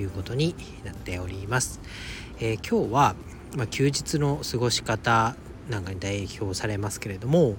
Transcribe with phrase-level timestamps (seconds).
[0.00, 1.80] いうことになっております、
[2.40, 3.14] えー、今日は、
[3.56, 5.36] まあ、休日の過ごし方
[5.68, 7.52] なんかに代表されますけれども、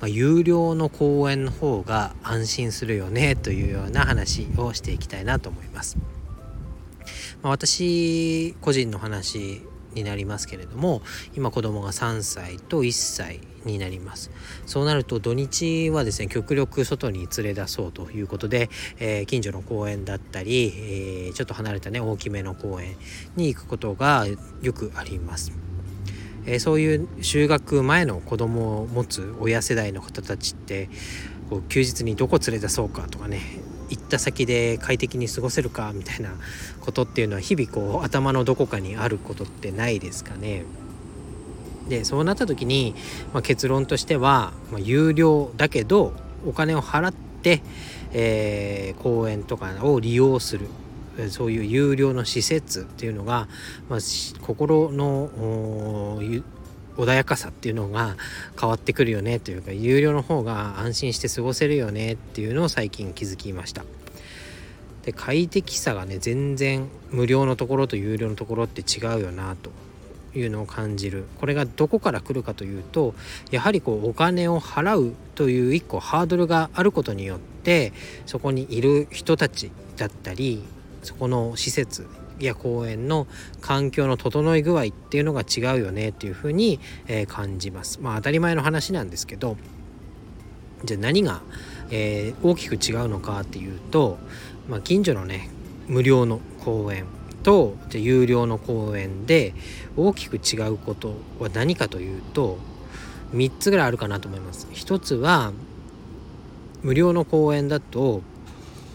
[0.00, 5.96] まあ、有料の公園の方が安心するよねというような話をしていきたいなと思います。
[7.42, 9.62] まあ、私個人の話
[9.94, 11.02] になりますけれども
[11.36, 14.30] 今子供が3歳と1歳になります。
[14.66, 22.96] そうなると土日はですね極力外に連れ出そうということで、えー、近所の公園だったり、えー、ちょっと離れたね大きめの公園
[23.36, 24.26] に行くことが
[24.62, 25.52] よくあります。
[26.46, 30.90] えー、そういう就学前の子供を持つ親世代の方たちって
[31.48, 33.40] こう休日にどこ連れ出そうかとかね
[33.90, 36.30] 行った先で快適に過ごせるかみたいな
[36.80, 40.64] ことっていうのは日々こう頭のどこかにあることってないですかね。
[41.88, 42.94] でそうなった時に、
[43.32, 46.14] まあ、結論としては、まあ、有料だけど
[46.46, 47.62] お金を払って、
[48.12, 50.68] えー、公園とかを利用する
[51.28, 53.48] そういう有料の施設っていうのが、
[53.88, 54.00] まあ、
[54.40, 56.18] 心の
[56.96, 58.16] 穏やかさっていうのが
[58.60, 63.84] 変わってくるよねというか有料の方が安心して過ごせるよねっていうのを最近気づきました。
[65.04, 69.70] で快適さがね全然無料のところと有料のところって違うよなと
[70.34, 71.24] いうのを感じる。
[71.38, 73.14] これがどこから来るかというと
[73.50, 77.92] やはりこうお金を払うという一個ハードルがあることによって
[78.24, 80.62] そこにいる人たちだったり
[81.02, 82.06] そこの施設
[82.40, 83.26] や公園の
[83.60, 88.00] 環境の整い具合っていうのが違うよねっていうふうに、えー、感じます。
[88.00, 89.56] まあ当たり前の話なんですけど
[90.84, 91.42] じゃあ何が、
[91.90, 94.18] えー、大きく違うのかっていうと、
[94.68, 95.48] まあ、近所のね
[95.86, 97.06] 無料の公園
[97.42, 99.54] とじゃ有料の公園で
[99.96, 102.58] 大きく違うことは何かというと
[103.32, 104.68] 3つぐらいあるかなと思います。
[104.72, 105.52] 一つは
[106.82, 108.22] 無料の公園だと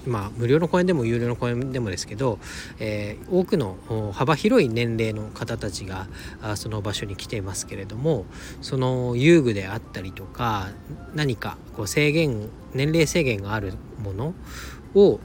[0.06, 2.40] まあ無料の公園でも有料の公園でもですけど、
[2.80, 3.78] えー、多くの
[4.14, 6.08] 幅広い年齢の方たちが
[6.56, 8.26] その場所に来ていますけれども
[8.62, 10.70] その遊具であったりとか
[11.14, 14.34] 何かこう制限年齢制限があるもの
[14.96, 15.20] を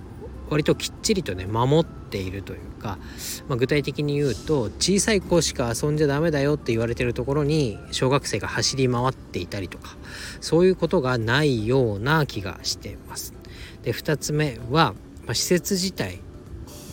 [0.50, 2.98] 割ときっちりとね守っているというか、
[3.48, 9.96] まあ、具体的に言うと小さい子しか遊んじゃダメだよって言われてるところに小学生が走り回っていたりとか
[10.40, 13.34] そういうことがないような気がしてます。
[13.82, 14.94] で2つ目は、
[15.26, 16.20] まあ、施設自体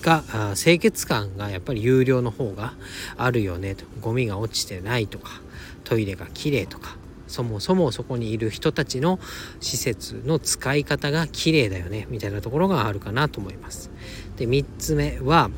[0.02, 0.24] が
[0.56, 2.74] 清潔感がやっぱり有料の方が
[3.18, 5.42] あるよねとゴミが落ちてないとか
[5.84, 6.98] トイレがきれいとか
[7.32, 9.20] そもそもそこにいる人たちの
[9.60, 13.90] 施設の使い方が綺麗だよねみたいなところがあるかなと思います。
[14.38, 15.50] で3つ目は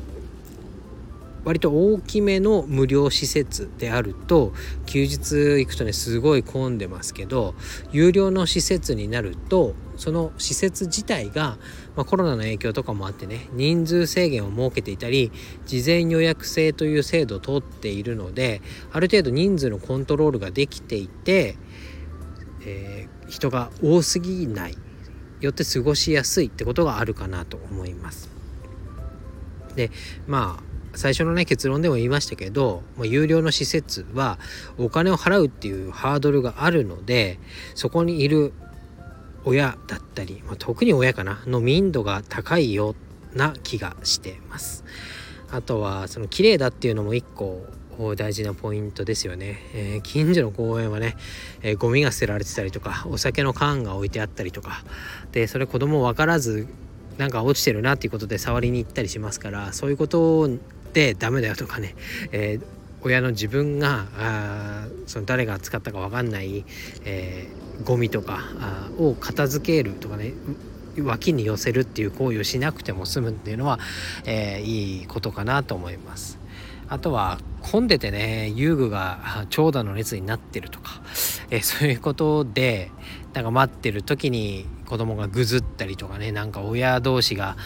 [1.44, 4.52] 割と大きめの無料施設であると
[4.86, 7.54] 休日行くとねすごい混んでますけど
[7.92, 11.56] 有料の施設になるとその施設自体が、
[11.96, 15.30] まあ、コロナの影響とかもあってね人数制限を設けていたり
[15.66, 18.62] 事前予約制という制度を取っているので
[18.92, 21.56] ある程度人数のコントロールができていて、
[22.64, 24.76] えー、人が多すぎない
[25.40, 28.30] よって過ごしやすいってことがあるかなと思います。
[29.76, 29.90] で
[30.26, 34.38] まあ最初のね結論でも言いましたけど、まあ、有料の施設は
[34.78, 37.40] お金を払うっていうハードルがあるので
[37.74, 38.52] そこにいる
[39.44, 42.94] 親だったり、まあ、特に親かなの民度が高いよ
[43.34, 44.84] うな気がしてます。
[45.50, 47.66] あとはその綺麗だっていうのも一個
[48.16, 51.16] 大事なポイントですよね、えー、近所の公園はね、
[51.62, 54.84] えー、ゴミが捨てられてたりとかお酒の缶が置いてあったりとか。
[55.32, 56.68] でそれ子供分からず
[57.18, 61.94] なんか落ちてるなっていうことで触りに行ったりしますからそういうことってダメだよとかね、
[62.32, 62.64] えー、
[63.02, 66.64] 親の自分があその誰が使ったか分かんない、
[67.04, 68.40] えー、ゴミとか
[68.98, 70.32] を片付けるとかね
[71.02, 73.78] 脇に寄せるっていう行為をしなくても済むっていうのは、
[74.24, 76.38] えー、いいことかなと思います。
[76.88, 81.00] あとは混んでてね遊具が長蛇の列になってるとか、
[81.50, 82.90] え、 そういうことで
[83.32, 87.56] なんか待ってる時に子供がぐずったりとかねなんか親同士が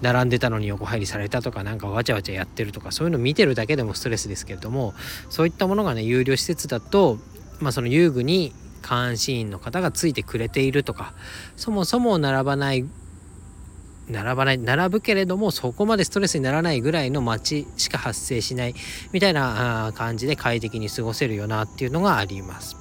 [0.00, 4.94] 並んでたのに横入りされたとかなんかわちゃわちゃやってるとかそういうの見てるだけでもストレスですけれども
[5.30, 7.18] そういったものがね有料施設だと、
[7.60, 8.52] まあ、その遊具に
[8.88, 11.14] 監視員の方がついてくれているとか
[11.56, 12.84] そもそも並ばない
[14.12, 18.74] 並ばない並ぶけれどもそこまでストレスにならないぐらいの街しか発生しない
[19.12, 22.76] みたいな感じで快適に過ごせるよなっていうのがあります。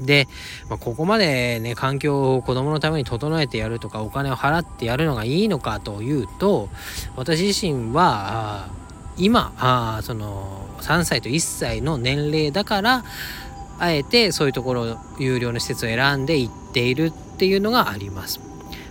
[0.00, 0.28] で、
[0.68, 6.68] まあ、ここまでね環境を子供のために整えてやるとかお金を払ってやるのがいいのかというと
[7.16, 8.68] 私自身は
[9.16, 13.04] 今あその3歳と1歳の年齢だから
[13.80, 18.47] あえてそういうところ有料の施設を選んで行っているっていうのがあります。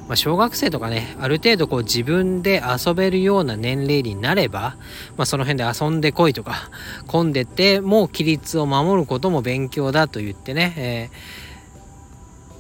[0.08, 4.78] まあ、小学生とかね、ある程度こう自分で遊べるような年齢になれば、
[5.18, 6.70] まあ、その辺で遊んでこいとか、
[7.08, 11.10] 混んでてもう規律を守ることも勉強だと言ってね、え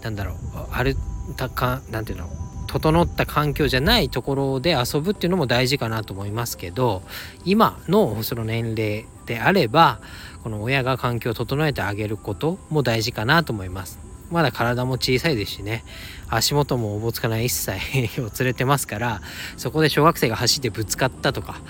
[0.01, 0.37] ー、なんだろう、
[0.71, 0.97] ある、
[1.37, 2.27] たか、なんていうの、
[2.67, 7.01] 整った環境じゃないところで遊ぶっていうのも大事かなと思いますけど
[7.45, 9.99] 今のその年齢であれば
[10.43, 13.99] この親が環境を整えてあげることも大事かなと思います。
[14.29, 15.83] まだ体も小さいですしね。
[16.29, 17.79] 足元もおぼつかない1歳
[18.23, 19.21] を連れてますから
[19.55, 21.61] そこで小学生が走ってぶつかったとか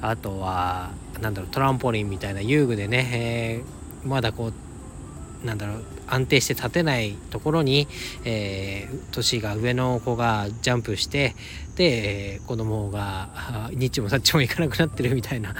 [0.00, 0.90] あとは
[1.20, 7.88] なんだろうトランポリンみたいな遊具でね、えー、まだこうなんだろう安定して立てないところに、
[8.24, 11.34] えー、年が上の子がジャンプして
[11.76, 15.54] で、えー、子供が日中もさっちもいかなくなってるみたいな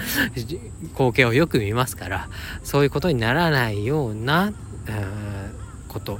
[0.93, 2.29] 光景をよく見ますから
[2.63, 4.53] そういうことにならないような
[5.87, 6.19] こと。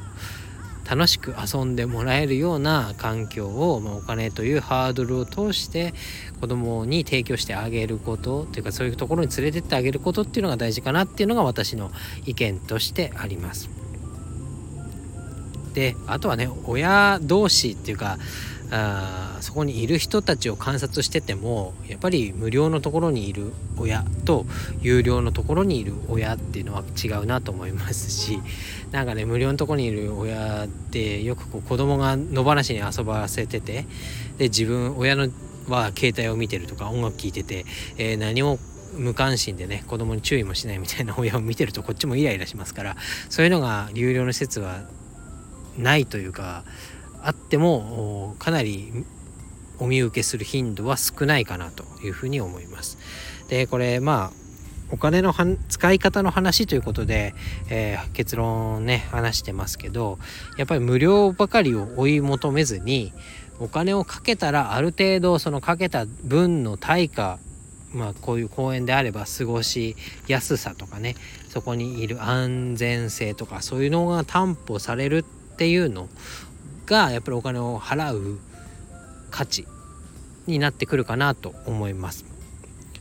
[0.90, 5.94] 楽しく遊んでもらえるような環境を、まあ、お金というハードルを通して
[6.40, 11.92] 子供に提供してあげることというかそういうところに連れてってあげることっていうのが大事かなっていうのが私の
[12.26, 13.70] 意見としてあります。
[15.74, 18.18] であとはね親同士っていうか
[18.70, 24.46] あそこにいる人たちを観察しててもやっぱり無料のところにいる親と
[24.82, 28.42] 有料のところにいる親っていうのは違うなと思いますし
[28.92, 33.86] なんかね無料のところにいる親ってよくこう子供が野放しに遊ばせてて
[34.38, 35.30] で自分親の
[35.70, 37.66] は携帯を見てるとか音楽聴いてて、
[37.98, 38.60] えー、何も
[38.94, 42.98] 無関心でね子供に注意もしないみたいな親を見てるとこっちもイライラしますから
[43.30, 44.82] そういうのが有料の施設は
[45.78, 46.64] ないというか
[47.24, 49.06] あってもかなり
[49.80, 52.98] お見受けする頻度は少ないかなというふうに思います。
[53.50, 54.48] でこれまあ
[54.90, 55.34] お金の
[55.68, 57.34] 使い方の話ということで、
[57.70, 60.18] えー、結論ね話してますけど
[60.58, 63.12] やっぱり無料ばかりを追い求めずに
[63.60, 67.38] お金をかけたらある程度そのかけた分の対価
[67.94, 69.96] まあこういう公園であれば過ごし
[70.28, 71.16] やすさとかね
[71.50, 76.08] そこにいる安全性とかそういうのが担保されるっていうの
[76.88, 78.40] がやっぱりお金を払う
[79.30, 79.68] 価値
[80.48, 82.26] になってくるかなと思います。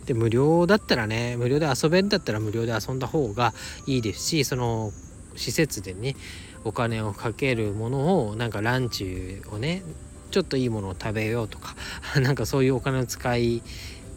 [0.04, 3.52] で無料だったらね無料で遊べるんだったら無料で遊んだ方が
[3.86, 4.92] いいですしその
[5.34, 6.14] 施設でね
[6.64, 9.82] お金をかけるものをなんかランチをね
[10.30, 11.74] ちょっといいものを食べようとか
[12.20, 13.62] なんかそういうお金の使い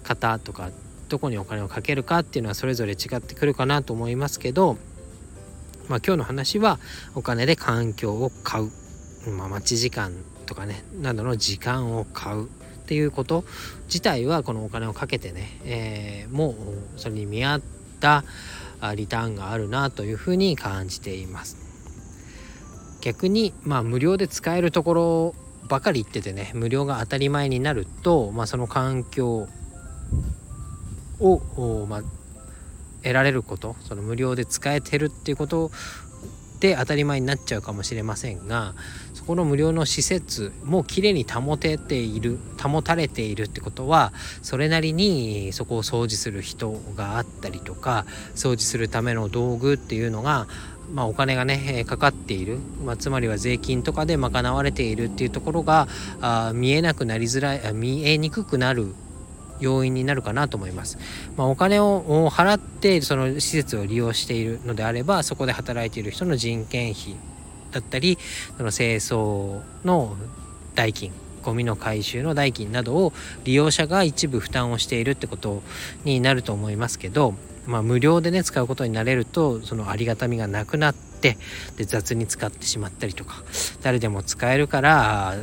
[0.03, 0.71] 方とか
[1.09, 4.77] どこにお金をかけるかっていうのはそれぞれ違ってくるかなと思いますけど
[5.87, 6.79] まあ今日の話は
[7.15, 8.71] お金で環境を買う
[9.27, 10.13] まあ、待ち時間
[10.45, 12.47] とかねなどの時間を買うっ
[12.87, 13.43] ていうこと
[13.85, 16.55] 自体はこのお金をかけてね、えー、も
[16.95, 17.61] うそれに見合っ
[17.99, 18.23] た
[18.95, 21.57] リターンがあるなというふうに感じています。
[23.01, 25.35] 逆にまあ無料で使えるところ
[25.69, 29.47] ばかり言っててね無料が当たり前になると、まあ、その環境
[31.19, 32.01] を、まあ、
[33.03, 35.71] 得られることその無料で使えてるっていうこと
[36.59, 38.73] って当たり前になっちゃうかもしれませんが
[39.13, 44.11] そこの無料の施設もきれいに保てている保たれているってことは
[44.41, 50.47] それなりにそこを掃除する人があったりとか掃除するための道具っていうのが
[50.91, 55.87] まあ、お金がねかかっている、まあ、つまりは税金とかで賄われているっていうところが
[56.19, 58.95] あ見えなくなりづらい見えにくくなる
[59.59, 60.97] 要因になるかなと思います。
[61.37, 67.15] まあ、お金を払ってその施設を利用しているのであればそこで働いている人の人件費
[67.71, 68.17] だったり
[68.57, 70.15] その清掃の
[70.75, 71.11] 代金
[71.41, 73.13] ゴミの回収の代金などを
[73.43, 75.61] 利用者が一部負担をしているってこと
[76.03, 77.33] になると思いますけど、
[77.65, 81.37] まあ、無料でね使うことになれるとそのありがたみがなくなって
[81.77, 83.43] で雑に使ってしまったりとか
[83.81, 85.35] 誰でも使えるから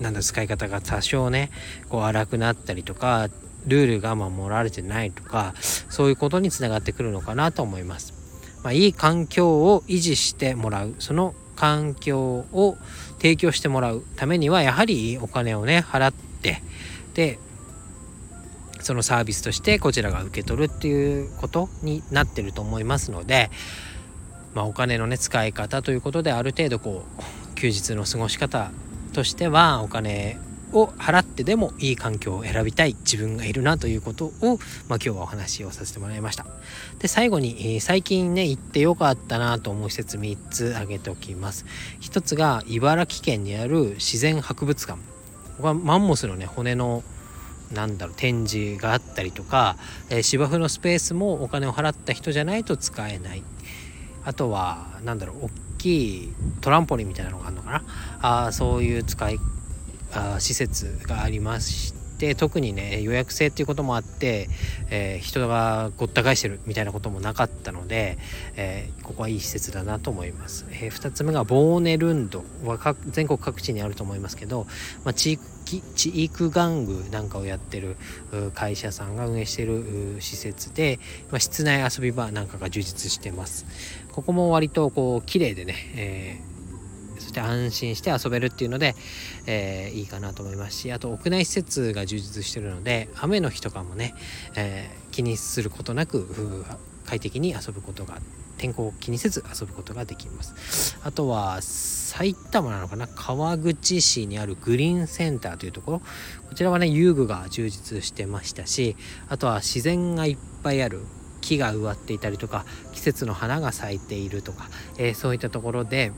[0.00, 1.50] なんだ使い方が多少ね
[1.88, 3.28] こう荒くなったりとか
[3.66, 8.14] ルールが守られてないとかそういうことにつながってくるのかなと思います。
[8.62, 12.20] まあ、いい環境を維持してもらうその環境
[12.52, 12.76] を
[13.18, 16.62] 提供してもらうためにはやはりお金をね払って
[17.14, 17.38] で
[18.80, 23.50] そのサービスとしてこちらが受け取るっていうことになってると思いますので、
[24.54, 27.04] まあ、お金のね使い方ということである程度こ
[27.52, 28.70] う休日の過ごし方
[29.12, 30.38] としてはお金
[30.72, 34.54] を払ってでもいい環境を選びたい自分がいるなということを、まあ、
[34.88, 36.46] 今日はお話をさせてもらいました。
[36.98, 41.64] で最後に、えー、最近ね行ってよかったなと思う施設3つ挙げておきます。
[42.00, 44.98] 一つが茨城県にある自然博物館。
[44.98, 47.02] ここはマンモスのね骨の
[47.72, 49.76] なんだろう展示があったりとか、
[50.10, 53.42] えー、芝生のスペースもお金を払った人じゃないと使えない。
[54.24, 57.82] あとは何だろうきいトランポリンみたいなのがあるのかな？
[58.46, 59.38] あそういう使い
[60.12, 64.48] あ施設がありまして特にね予約制っていうこともあって、
[64.90, 68.18] えー、人がごった返してるみたいなこともなかったので、
[68.56, 74.66] えー、ここはいい施設だなと思います、えー、2つ目がボーネルンドは全国各地にあると思いますけど、
[75.04, 75.42] まあ、地域
[75.94, 77.96] 地域玩具なんかをやってる
[78.54, 80.98] 会社さんが運営してる施設で、
[81.30, 83.66] まあ、室内遊び場なんかが充実してます。
[84.18, 86.48] ここも割とこう綺麗でね、えー
[87.18, 88.94] そして安心して遊べるっていうので、
[89.46, 94.14] えー、いいかなと思いますしあと屋内施設が充実してるので雨の日とかもね、
[94.56, 96.64] えー、気にすることなく
[97.04, 98.18] 快適に遊ぶことが
[98.56, 100.98] 天候を気にせず遊ぶことができます。
[101.02, 106.02] あとは埼玉なのかな川口市にあるグリーンセンターというところ。
[106.48, 108.96] こちらはね遊具が充実してましたし
[109.28, 111.02] あとは自然がいっぱいある
[111.48, 116.12] 木が植わっていたりとか季節の花が咲いているとか、えー、そういったところで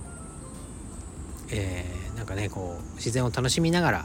[1.53, 4.05] えー、なんかねこう自然を楽しみながら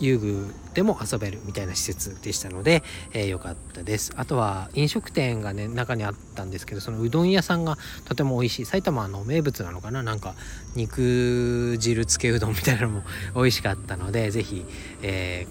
[0.00, 4.12] 遊具でも遊べるみたいな施設でしたので、えー、かったです。
[4.16, 8.64] あとは飲食店がね中にあったんですけどそのうどん屋さんがとても美味しい。
[8.64, 10.04] 埼玉の名物なのかな？
[10.04, 10.34] なんか
[10.76, 13.02] 肉汁つけうどんみたいなのも
[13.34, 14.64] 美味しかったので是非、
[15.02, 15.48] え、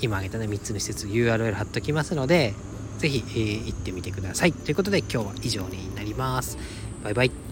[0.00, 2.54] 今挙げたね3つの施設 URL 貼っときますので
[2.98, 4.52] ぜひ、えー、行ってみてください。
[4.52, 6.58] ということで今日は以上になります。
[7.04, 7.45] バイバイ。